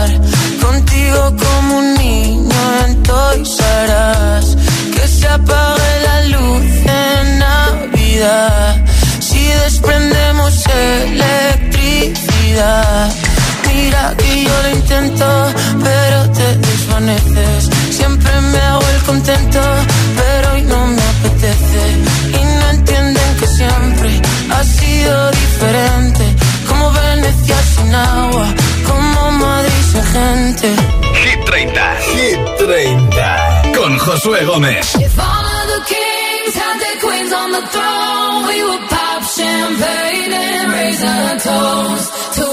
Mira 12.50 14.14
que 14.18 14.42
yo 14.42 14.62
lo 14.62 14.70
intento, 14.70 15.24
pero 15.84 16.30
te 16.32 16.56
desvaneces. 16.56 17.70
Siempre 17.90 18.40
me 18.40 18.58
hago 18.58 18.80
el 18.94 19.02
contento, 19.02 19.60
pero 20.16 20.52
hoy 20.54 20.62
no 20.62 20.86
me 20.88 21.02
apetece. 21.14 21.82
Y 22.28 22.44
no 22.58 22.70
entienden 22.70 23.36
que 23.38 23.46
siempre 23.46 24.20
ha 24.50 24.64
sido 24.64 25.30
diferente. 25.30 26.24
Como 26.68 26.90
Venecia 26.92 27.56
sin 27.74 27.94
agua, 27.94 28.46
como 28.88 29.30
Madrid 29.30 29.82
sin 29.92 30.02
gente. 30.02 30.68
Hit 31.22 31.44
30. 31.44 31.96
Hit 32.12 32.38
30. 32.66 33.62
Con 33.76 33.96
Josué 33.98 34.44
Gómez. 34.44 34.96
If 34.96 35.18
all 35.18 35.46
of 35.56 35.66
the 35.72 35.94
kings 35.94 36.54
had 36.56 36.76
their 36.80 36.98
queens 37.00 37.32
on 37.32 37.52
the 37.52 37.62
throne, 37.68 38.46
we 38.48 38.62
would 38.64 38.88
champagne 39.36 40.32
and 40.32 40.72
raise 40.72 41.02
a 41.02 41.38
toast 41.38 42.32
to 42.34 42.49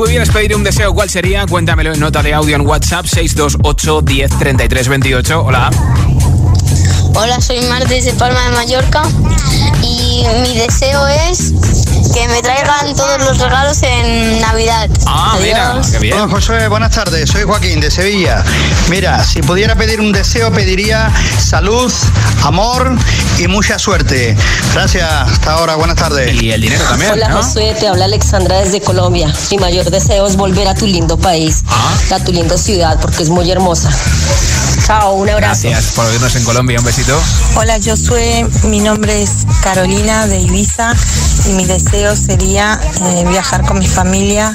pudieras 0.00 0.30
pedir 0.30 0.56
un 0.56 0.64
deseo, 0.64 0.94
¿cuál 0.94 1.10
sería? 1.10 1.44
Cuéntamelo 1.44 1.92
en 1.92 2.00
nota 2.00 2.22
de 2.22 2.32
audio 2.32 2.56
en 2.56 2.66
WhatsApp 2.66 3.04
628 3.04 4.00
10 4.00 4.38
33 4.38 4.88
28. 4.88 5.44
Hola. 5.44 5.70
Hola, 7.14 7.38
soy 7.42 7.60
Mar 7.68 7.86
desde 7.86 8.14
Palma 8.14 8.42
de 8.44 8.56
Mallorca 8.56 9.02
y 9.82 10.24
mi 10.42 10.56
deseo 10.56 11.06
es 11.06 11.49
que 12.12 12.28
me 12.28 12.42
traigan 12.42 12.94
todos 12.94 13.18
los 13.20 13.38
regalos 13.38 13.82
en 13.82 14.40
Navidad. 14.40 14.88
Ah, 15.06 15.34
Adiós. 15.36 15.92
Hola 16.12 16.28
Josué, 16.28 16.68
buenas 16.68 16.94
tardes, 16.94 17.30
soy 17.30 17.44
Joaquín 17.44 17.80
de 17.80 17.90
Sevilla. 17.90 18.42
Mira, 18.88 19.22
si 19.24 19.42
pudiera 19.42 19.76
pedir 19.76 20.00
un 20.00 20.12
deseo, 20.12 20.52
pediría 20.52 21.12
salud, 21.38 21.92
amor 22.44 22.96
y 23.38 23.46
mucha 23.48 23.78
suerte. 23.78 24.36
Gracias, 24.72 25.08
hasta 25.10 25.52
ahora, 25.52 25.76
buenas 25.76 25.96
tardes. 25.96 26.40
Y 26.40 26.50
el 26.52 26.60
dinero 26.60 26.84
Hola 27.12 27.32
Josué, 27.32 27.74
te 27.78 27.88
habla 27.88 28.06
Alexandra 28.06 28.58
desde 28.58 28.80
Colombia. 28.80 29.32
Mi 29.50 29.58
mayor 29.58 29.90
deseo 29.90 30.26
es 30.26 30.36
volver 30.36 30.68
a 30.68 30.74
tu 30.74 30.86
lindo 30.86 31.18
país, 31.18 31.62
a 32.10 32.18
tu 32.20 32.32
linda 32.32 32.56
ciudad, 32.58 32.98
porque 33.00 33.22
es 33.22 33.28
muy 33.28 33.50
hermosa. 33.50 33.90
Chao, 34.86 35.12
un 35.14 35.28
abrazo. 35.28 35.68
Gracias 35.68 35.92
por 35.94 36.06
oírnos 36.06 36.34
en 36.34 36.44
Colombia. 36.44 36.78
Un 36.78 36.84
besito. 36.84 37.20
Hola 37.54 37.78
Josué, 37.84 38.46
mi 38.64 38.80
nombre 38.80 39.22
es 39.22 39.30
Carolina 39.62 40.26
de 40.26 40.40
Ibiza 40.40 40.94
y 41.50 41.52
mi 41.52 41.64
deseo 41.64 42.14
sería 42.14 42.78
eh, 43.02 43.24
viajar 43.28 43.64
con 43.64 43.78
mi 43.78 43.86
familia 43.86 44.54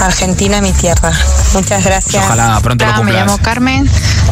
a 0.00 0.04
Argentina, 0.06 0.60
mi 0.60 0.72
tierra. 0.72 1.12
Muchas 1.54 1.84
gracias. 1.84 2.24
Ojalá 2.24 2.60
pronto 2.62 2.84
lo 2.84 2.90
Hola, 2.90 2.98
me 3.02 3.04
cumplas. 3.10 3.26
llamo 3.26 3.38
Carmen 3.42 3.90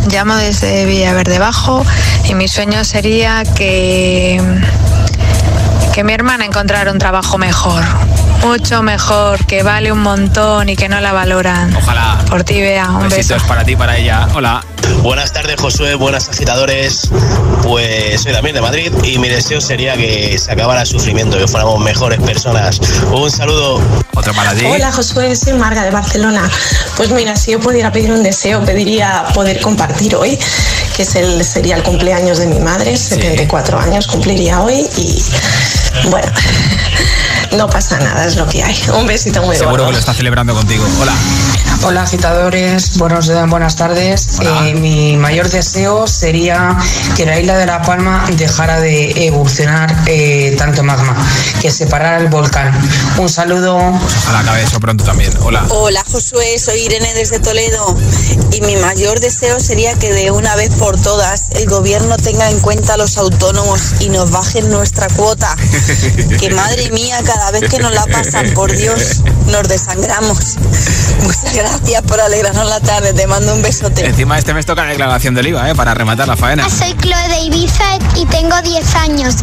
llamo 0.09 0.36
desde 0.36 0.84
Villaverde 0.86 1.38
Bajo 1.38 1.84
y 2.24 2.34
mi 2.34 2.46
sueño 2.46 2.84
sería 2.84 3.42
que, 3.57 4.40
que 5.92 6.05
mi 6.05 6.12
hermana 6.12 6.44
encontrara 6.44 6.92
un 6.92 6.99
trabajo 6.99 7.36
mejor, 7.36 7.84
mucho 8.43 8.82
mejor, 8.82 9.45
que 9.47 9.62
vale 9.62 9.93
un 9.93 10.01
montón 10.01 10.68
y 10.68 10.76
que 10.76 10.89
no 10.89 11.01
la 11.01 11.12
valoran. 11.12 11.74
Ojalá. 11.76 12.18
Por 12.28 12.45
ti, 12.45 12.61
Bea, 12.61 12.91
un 12.91 13.05
beso. 13.05 13.16
Besitos 13.16 13.43
para 13.45 13.64
ti, 13.64 13.76
para 13.76 13.97
ella. 13.97 14.28
Hola. 14.34 14.64
Buenas 15.03 15.32
tardes, 15.32 15.61
Josué. 15.61 15.95
Buenas 15.95 16.28
agitadores. 16.28 17.11
Pues 17.62 18.22
soy 18.22 18.32
también 18.32 18.55
de 18.55 18.61
Madrid 18.61 18.93
y 19.05 19.18
mi 19.18 19.28
deseo 19.28 19.61
sería 19.61 19.97
que 19.97 20.39
se 20.39 20.51
acabara 20.53 20.82
el 20.82 20.86
sufrimiento, 20.86 21.39
que 21.39 21.47
fuéramos 21.47 21.80
mejores 21.80 22.20
personas. 22.20 22.80
Un 23.12 23.30
saludo. 23.30 23.80
Otra 24.14 24.32
para 24.32 24.55
ti. 24.55 24.64
Hola 24.64 24.91
Josué, 24.91 25.36
soy 25.36 25.55
Marga 25.55 25.84
de 25.84 25.91
Barcelona. 25.91 26.49
Pues 26.97 27.11
mira, 27.11 27.36
si 27.36 27.53
yo 27.53 27.61
pudiera 27.61 27.93
pedir 27.93 28.11
un 28.11 28.22
deseo, 28.22 28.64
pediría 28.64 29.24
poder 29.34 29.61
compartir 29.61 30.16
hoy, 30.16 30.39
que 30.97 31.03
es 31.03 31.14
el, 31.14 31.45
sería 31.45 31.76
el 31.76 31.82
cumpleaños 31.82 32.39
de 32.39 32.47
mi 32.47 32.59
madre, 32.59 32.97
74 32.97 33.78
años 33.78 34.07
cumpliría 34.07 34.61
hoy 34.62 34.86
y 34.97 35.22
bueno, 36.11 36.28
no 37.57 37.68
pasa 37.68 37.99
nada, 37.99 38.26
es 38.26 38.36
lo 38.36 38.46
que 38.46 38.62
hay. 38.62 38.76
Un 38.99 39.07
besito 39.07 39.42
muy 39.42 39.57
Seguro 39.57 39.86
que 39.86 39.92
lo 39.92 39.99
está 39.99 40.14
celebrando 40.14 40.55
contigo. 40.55 40.84
Hola. 41.01 41.12
Hola 41.84 42.03
agitadores, 42.03 42.99
buenos, 42.99 43.30
buenas 43.49 43.76
tardes. 43.76 44.40
Eh, 44.40 44.74
mi 44.74 45.16
mayor 45.16 45.49
deseo 45.49 46.09
sería 46.09 46.76
que 47.16 47.24
la 47.24 47.38
isla 47.38 47.57
de 47.57 47.66
La 47.66 47.82
Palma 47.82 48.26
dejara 48.32 48.80
de 48.80 49.26
evolucionar 49.26 49.94
eh, 50.07 50.57
tanto 50.59 50.82
magma, 50.82 51.16
que 51.62 51.70
separara 51.70 52.18
el 52.18 52.28
volcán. 52.28 52.72
Un 53.16 53.28
saludo. 53.28 53.76
Ojalá 53.76 54.40
acabe 54.40 54.62
eso 54.64 54.80
pronto 54.80 55.05
también. 55.05 55.32
Hola. 55.40 55.64
Hola 55.70 56.03
Josué, 56.11 56.59
soy 56.59 56.80
Irene 56.80 57.14
desde 57.14 57.38
Toledo 57.38 57.96
y 58.51 58.61
mi 58.62 58.74
mayor 58.76 59.20
deseo 59.20 59.61
sería 59.61 59.94
que 59.94 60.12
de 60.12 60.32
una 60.32 60.57
vez 60.57 60.70
por 60.74 61.01
todas 61.01 61.51
el 61.51 61.68
gobierno 61.68 62.16
tenga 62.16 62.51
en 62.51 62.59
cuenta 62.59 62.94
a 62.94 62.96
los 62.96 63.18
autónomos 63.18 64.01
y 64.01 64.09
nos 64.09 64.30
bajen 64.30 64.68
nuestra 64.68 65.07
cuota. 65.09 65.55
Que 66.38 66.51
madre 66.51 66.90
mía, 66.90 67.20
cada 67.24 67.38
vez 67.53 67.70
que 67.70 67.78
nos 67.78 67.93
la 67.93 68.05
pasan, 68.07 68.53
por 68.55 68.74
Dios, 68.76 69.22
nos 69.47 69.68
desangramos. 69.68 70.57
Muchas 71.22 71.55
gracias 71.55 72.03
por 72.03 72.20
alegrarnos 72.20 72.68
la 72.68 72.80
tarde, 72.80 73.12
te 73.12 73.26
mando 73.26 73.55
un 73.55 73.62
besote. 73.62 74.07
Encima 74.07 74.39
este 74.39 74.55
mes 74.55 74.66
toca 74.66 74.84
la 74.84 74.91
declaración 74.91 75.34
del 75.34 75.49
IVA, 75.49 75.70
¿eh? 75.70 75.74
Para 75.74 75.95
rematar 75.95 76.28
la 76.28 76.36
faena. 76.36 76.68
Soy 76.68 76.95
Chloe 76.95 77.28
de 77.28 77.41
Ibiza 77.41 77.84
y 78.16 78.26
tengo 78.26 78.61
10 78.61 78.95
años. 78.97 79.34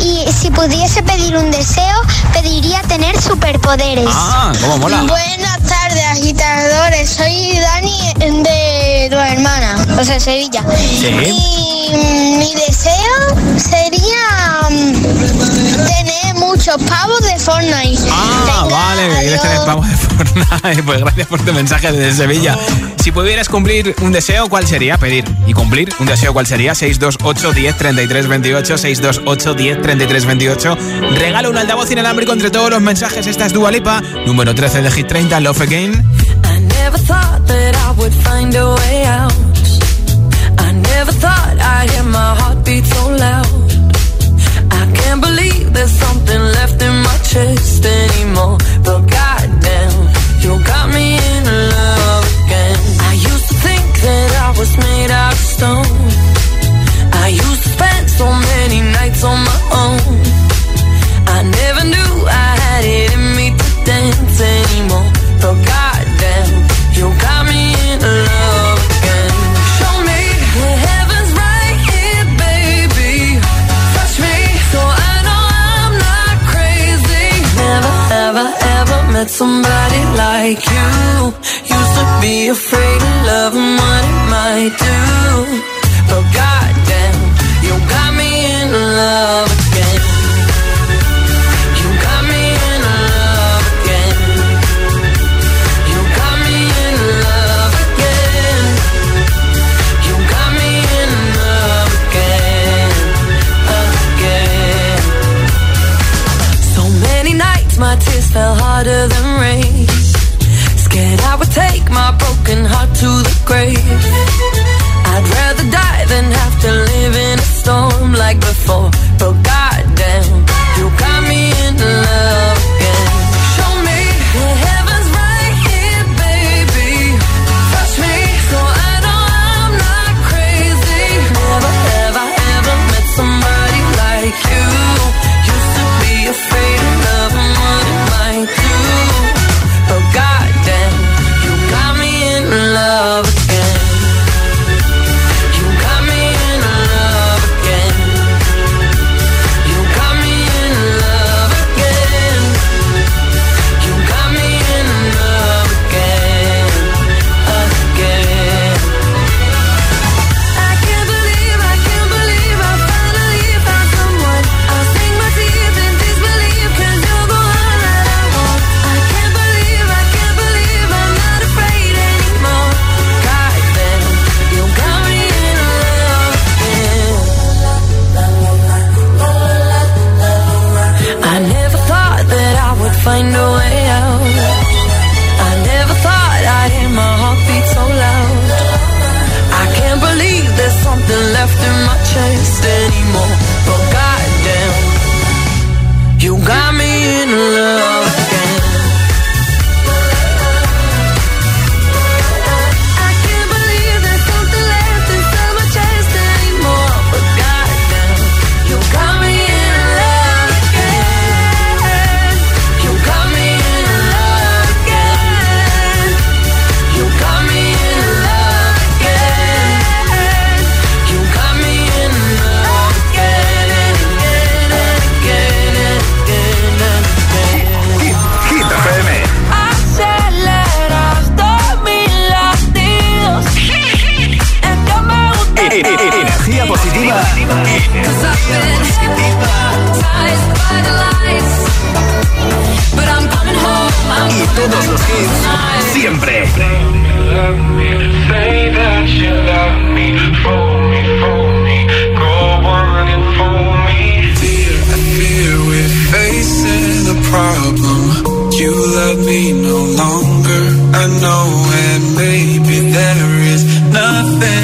Y 0.00 0.24
si 0.32 0.50
pudiese 0.50 1.02
pedir 1.02 1.36
un 1.36 1.50
deseo, 1.50 2.02
pediría 2.32 2.82
tener 2.82 3.20
superpoderes. 3.20 4.08
Ah, 4.10 4.52
cómo 4.60 4.78
mola. 4.78 5.02
Buenas 5.02 5.58
tardes, 5.66 6.04
agitadores. 6.12 7.10
Soy 7.10 7.58
Dani 7.58 8.14
de 8.18 9.08
tu 9.10 9.16
hermana, 9.16 9.76
o 9.98 10.04
sea, 10.04 10.20
Sevilla. 10.20 10.64
Sí. 10.72 11.08
Y 11.08 11.96
mi 12.38 12.54
deseo 12.54 13.36
sería 13.56 14.68
mm, 14.70 15.86
tener 15.86 16.34
muchos 16.36 16.76
pavos 16.82 17.20
de 17.20 17.38
Fortnite. 17.44 18.02
Ah, 18.10 18.66
vale, 18.70 19.08
que 19.08 19.20
quieres 19.20 19.42
tener 19.42 19.58
de 19.60 19.96
Fortnite. 19.96 20.82
Pues 20.84 21.00
gracias 21.00 21.26
por 21.26 21.44
tu 21.44 21.52
mensaje 21.52 21.92
desde 21.92 22.24
Sevilla. 22.24 22.58
Si 23.02 23.12
pudieras 23.12 23.50
cumplir 23.50 23.94
un 24.00 24.12
deseo, 24.12 24.48
¿cuál 24.48 24.66
sería? 24.66 24.96
Pedir 24.96 25.24
y 25.46 25.52
cumplir 25.52 25.90
un 25.98 26.06
deseo, 26.06 26.32
¿cuál 26.32 26.46
sería? 26.46 26.74
628 26.74 27.52
10 27.52 27.76
33 27.76 28.26
28, 28.28 28.78
628 28.78 29.54
10 29.54 29.82
33 29.82 30.24
28. 30.24 30.78
Regalo 31.18 31.50
un 31.50 31.58
altavoz 31.58 31.90
inalámbrico 31.90 32.32
entre 32.32 32.50
todos 32.50 32.70
los 32.70 32.80
mensajes. 32.80 33.26
Esta 33.26 33.44
es 33.44 33.52
Dualipa, 33.52 34.02
número 34.24 34.54
13 34.54 34.80
de 34.80 34.90
Hit 34.90 35.06
30, 35.06 35.40
Love 35.40 35.60
Again. 35.60 35.92
I 36.44 36.60
never 36.60 36.98
thought 36.98 37.43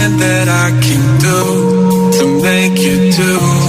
that 0.09 0.49
I 0.49 0.71
can 0.87 1.05
do 1.19 1.41
to 2.19 2.43
make 2.43 2.79
you 2.81 3.13
do. 3.13 3.60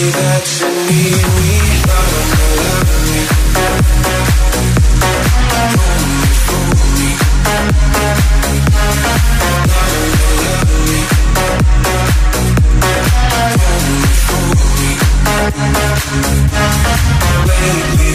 Lately 0.00 0.40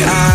I 0.04 0.35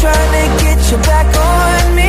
trying 0.00 0.32
to 0.32 0.64
get 0.64 0.90
you 0.90 0.98
back 0.98 1.26
on 1.36 1.96
me. 1.96 2.05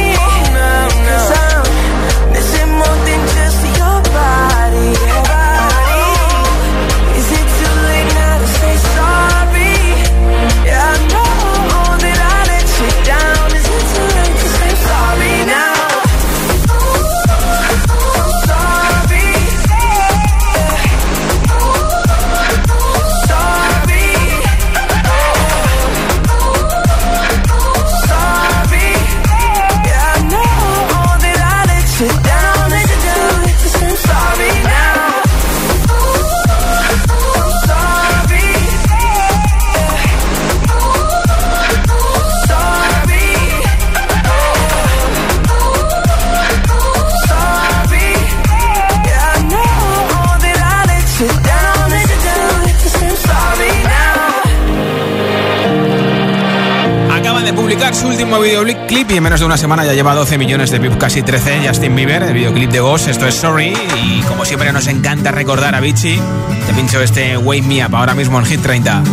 Videoclip 58.98 59.12
y 59.12 59.18
en 59.18 59.24
menos 59.24 59.40
de 59.40 59.46
una 59.46 59.58
semana 59.58 59.86
ya 59.86 59.94
lleva 59.94 60.16
12 60.16 60.38
millones 60.38 60.72
de 60.72 60.80
views, 60.80 60.98
casi 60.98 61.22
13. 61.22 61.68
Justin 61.68 61.96
Bieber, 61.96 62.24
el 62.24 62.34
videoclip 62.34 62.72
de 62.72 62.80
Ghost, 62.80 63.08
esto 63.08 63.28
es 63.28 63.36
Sorry. 63.36 63.74
Y 64.04 64.22
como 64.22 64.44
siempre 64.44 64.72
nos 64.72 64.88
encanta 64.88 65.32
recordar 65.32 65.76
a 65.76 65.80
Vichy, 65.80 66.20
te 66.66 66.74
pincho 66.74 67.02
este 67.02 67.38
Wake 67.38 67.64
Me 67.64 67.86
Up 67.86 67.96
ahora 67.96 68.16
mismo 68.16 68.40
en 68.40 68.46
Hit 68.46 68.62
30. 68.62 69.04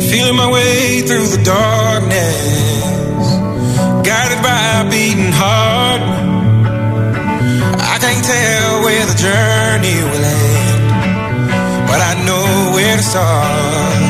Feeling 0.00 0.36
my 0.36 0.50
way 0.50 1.02
through 1.02 1.28
the 1.28 1.42
darkness, 1.44 3.38
guided 4.02 4.42
by 4.42 4.80
a 4.80 4.84
beating 4.90 5.32
heart. 5.32 6.02
I 7.78 7.98
can't 8.00 8.24
tell 8.24 8.82
where 8.82 9.06
the 9.06 9.14
journey 9.14 10.02
will 10.02 10.24
end, 10.24 11.86
but 11.86 12.00
I 12.00 12.14
know 12.24 12.74
where 12.74 12.96
to 12.96 13.02
start. 13.02 14.09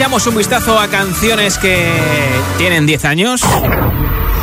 Echamos 0.00 0.26
un 0.26 0.34
vistazo 0.34 0.78
a 0.78 0.88
canciones 0.88 1.58
que 1.58 1.92
tienen 2.56 2.86
10 2.86 3.04
años? 3.04 3.42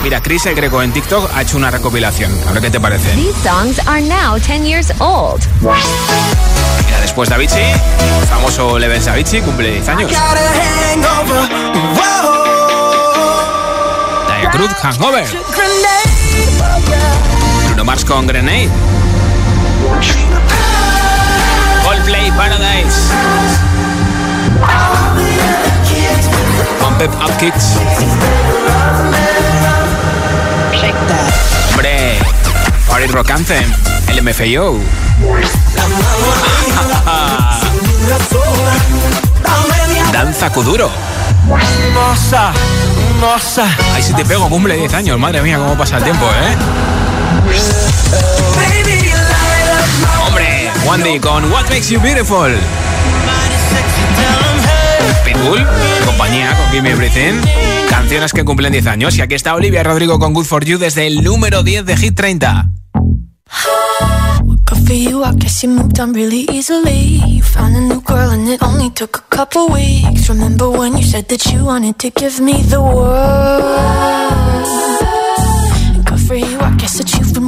Mira, 0.04 0.22
Chris 0.22 0.46
el 0.46 0.54
Greco 0.54 0.84
en 0.84 0.94
TikTok 0.94 1.32
ha 1.34 1.42
hecho 1.42 1.58
una 1.58 1.72
recopilación. 1.72 2.32
A 2.48 2.52
ver 2.52 2.62
qué 2.62 2.70
te 2.70 2.80
parece. 2.80 3.10
These 3.16 3.34
songs 3.42 3.80
are 3.88 4.00
now 4.02 4.38
10 4.38 4.64
years 4.64 4.94
old. 5.00 5.42
Mira, 5.62 7.02
después 7.02 7.28
Davichi, 7.30 7.58
el 7.58 8.28
famoso 8.30 8.78
Leven 8.78 9.02
Savici, 9.02 9.42
cumple 9.42 9.72
10 9.72 9.90
años. 9.90 10.12
Daya 14.28 14.52
Cruz, 14.52 14.70
Hangover. 14.80 15.26
Bruno 17.66 17.84
Mars 17.84 18.06
con 18.06 18.28
Grenade. 18.28 18.70
It 27.08 27.14
Up 27.22 27.32
Kids. 27.40 27.78
Hombre, 31.70 32.20
Party 32.88 33.08
Rock 33.08 33.32
Anthem, 33.32 33.72
el 34.10 34.22
MFAO. 34.22 34.78
Danza 40.12 40.50
Kuduro. 40.50 40.92
Nossa, 41.94 42.52
nossa. 43.22 43.66
Ay, 43.94 44.04
si 44.04 44.14
te 44.14 44.26
pego, 44.26 44.50
cumple 44.50 44.76
10 44.76 44.94
años. 44.94 45.18
Madre 45.18 45.42
mía, 45.42 45.58
cómo 45.58 45.78
pasa 45.78 45.98
el 45.98 46.04
tiempo, 46.04 46.26
¿eh? 46.26 46.58
Hombre, 50.26 50.72
Wandy 50.86 51.20
con 51.20 51.50
What 51.52 51.70
Makes 51.70 51.90
You 51.90 52.02
Beautiful. 52.02 52.58
Compañía 56.06 56.56
con 56.56 56.86
Everything. 56.86 57.42
Canciones 57.90 58.32
que 58.32 58.44
cumplen 58.46 58.72
10 58.72 58.88
años. 58.88 59.18
Y 59.18 59.22
aquí 59.22 59.36
está 59.36 59.56
Olivia 59.56 59.84
Rodrigo 59.84 60.20
con 60.20 60.34
Good 60.34 60.46
For 60.46 60.66
You 60.66 60.78
desde 60.78 61.08
el 61.08 61.24
número 61.24 61.64
10 61.64 61.86
de 61.86 61.98
Hit 61.98 62.16
30. 62.16 62.70
Good 64.66 64.86
for 64.86 64.96
you, 64.96 65.24
I 65.24 65.34
guess 65.36 65.64
you 65.64 65.70
moved 65.70 66.00
on 66.00 66.14
really 66.14 66.46
easily. 66.52 67.22
You 67.26 67.42
found 67.42 67.76
a 67.76 67.82
new 67.82 68.02
girl 68.02 68.32
and 68.32 68.48
it 68.50 68.62
only 68.62 68.90
took 68.92 69.18
a 69.18 69.36
couple 69.36 69.68
weeks. 69.70 70.30
Remember 70.30 70.70
when 70.70 70.98
you 70.98 71.04
said 71.04 71.28
that 71.30 71.46
you 71.46 71.64
wanted 71.66 71.98
to 72.00 72.10
give 72.10 72.42
me 72.42 72.62
the 72.64 72.82
world? 72.82 74.17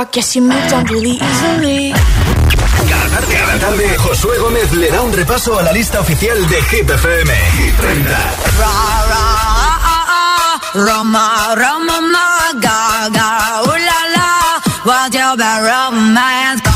I 0.00 0.04
guess 0.04 0.34
you 0.34 0.40
moved 0.40 0.72
on 0.72 0.86
really 0.86 1.18
easily. 1.20 1.92
Cada 2.88 3.08
tarde, 3.10 3.34
cada 3.34 3.58
tarde, 3.58 3.98
Josué 3.98 4.38
Gómez 4.38 4.72
le 4.72 4.90
da 4.90 5.02
un 5.02 5.12
repaso 5.12 5.58
a 5.58 5.62
la 5.62 5.72
lista 5.72 6.00
oficial 6.00 6.38
de 6.48 6.62
Hit 6.62 6.88
FM. 6.88 7.34
Hit 7.58 7.76
30. 7.76 8.18
Roma, 10.72 11.54
roma, 11.54 12.00
ma, 12.00 12.52
ga, 12.62 13.10
what's 14.86 15.14
your 15.14 15.36
bad 15.36 15.64
romance? 15.68 16.69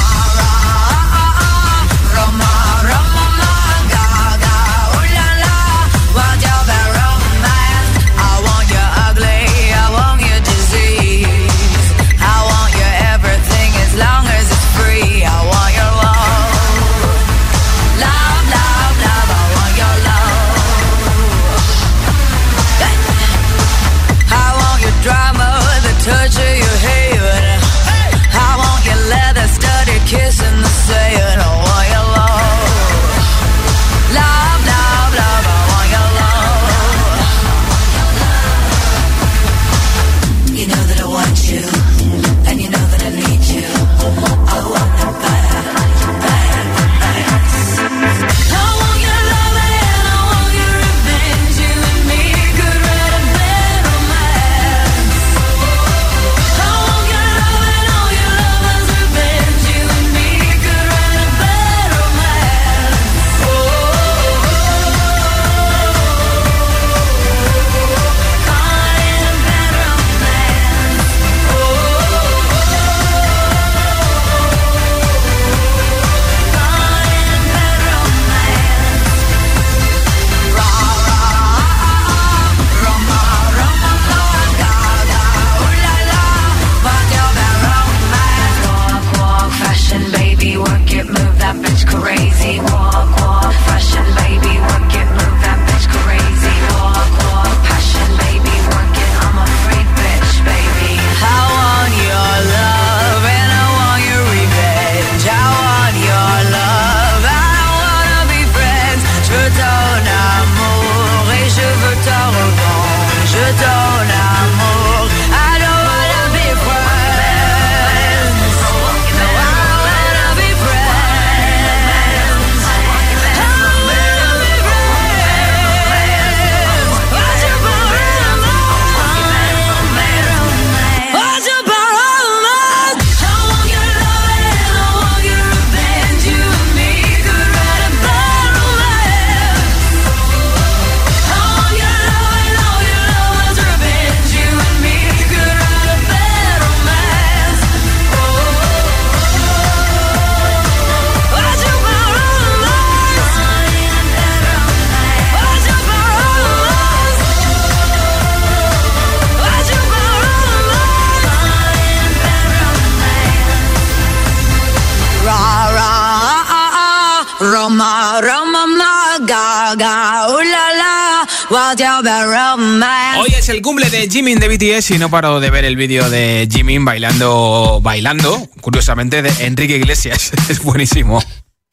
Cumple 173.84 174.00
de 174.00 174.08
Jimin 174.08 174.38
de 174.38 174.48
BTS 174.48 174.92
y 174.92 174.98
no 174.98 175.10
paro 175.10 175.40
de 175.40 175.50
ver 175.50 175.64
el 175.66 175.76
vídeo 175.76 176.08
de 176.08 176.48
Jimin 176.50 176.84
bailando, 176.84 177.80
bailando, 177.82 178.48
curiosamente, 178.60 179.20
de 179.20 179.28
Enrique 179.44 179.76
Iglesias. 179.76 180.32
es 180.48 180.62
buenísimo. 180.62 181.22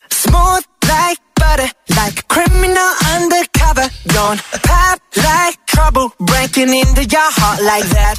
Smooth 0.10 0.64
like 0.88 1.22
butter, 1.36 1.72
like 1.96 2.20
a 2.20 2.24
criminal 2.28 2.90
undercover. 3.16 3.90
Don't 4.08 4.42
pop 4.64 5.00
like 5.16 5.58
trouble, 5.68 6.12
breaking 6.20 6.74
into 6.74 7.04
your 7.04 7.32
heart 7.38 7.62
like 7.62 7.88
that. 7.90 8.18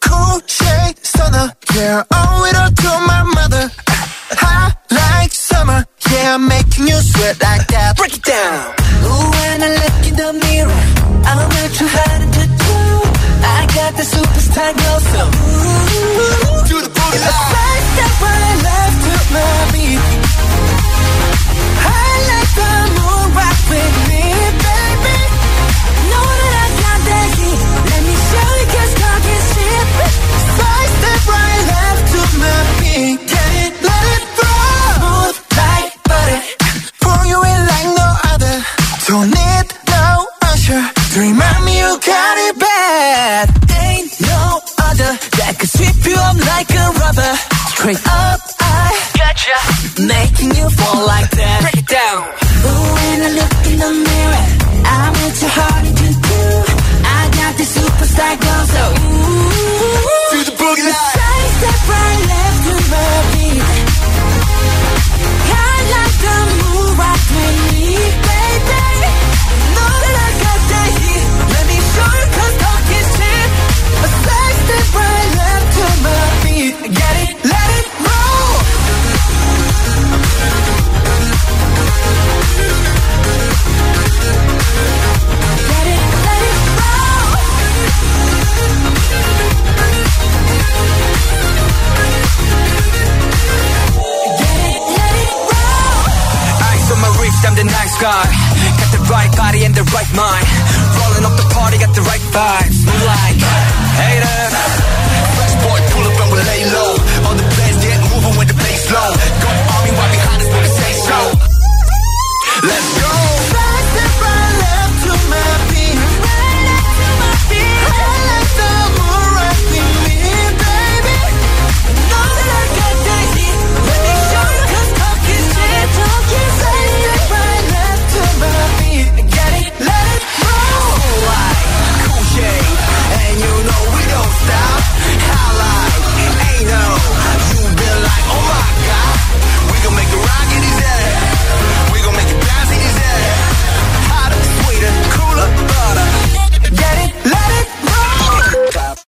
Cool 0.00 0.42
shade 0.46 0.96
stunner, 1.02 1.52
yeah, 1.74 2.04
owe 2.12 2.44
it 2.44 2.56
all 2.56 2.70
to 2.70 3.06
my 3.06 3.22
mother. 3.22 3.70
Hot 4.42 4.76
like 4.90 5.32
summer, 5.32 5.86
yeah, 6.10 6.36
making 6.36 6.88
you 6.88 7.00
sweat 7.00 7.40
like 7.40 7.66
that. 7.68 7.96
Break 7.96 8.16
it 8.16 8.22
down. 8.24 8.85
Ooh, 9.06 9.30
when 9.38 9.62
I 9.62 9.70
look 9.82 9.98
in 10.08 10.14
the 10.22 10.30
mirror, 10.44 10.82
I'm 11.28 11.38
not 11.38 11.70
too 11.78 11.88
hard 11.96 12.20
to 12.36 12.44
do. 12.64 12.76
I 13.56 13.60
got 13.76 13.92
the 13.98 14.06
superstar 14.14 14.70
glow, 14.78 14.98
so 15.12 15.22
ooh, 15.22 16.60
do 16.70 16.76
the 16.84 16.90
booty. 16.96 17.16
It's 17.16 17.26
a 17.26 17.36
side 17.52 17.84
step 17.92 18.12
when 18.22 18.40
I 18.50 18.54
love 18.68 18.94
to 19.06 19.14
my 19.34 19.50
beat. 19.72 20.02
I 21.86 22.10
like 22.30 22.52
the 22.60 22.72
moon 22.96 23.26
rock 23.38 23.58
with 23.70 24.05
Straight 47.86 48.04
up, 48.08 48.40
I 48.58 49.10
gotcha. 49.16 50.02
Making 50.02 50.56
you 50.56 50.68
fall 50.70 51.06
like 51.06 51.30
that. 51.30 51.75